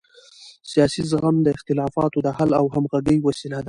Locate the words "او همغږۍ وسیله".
2.59-3.57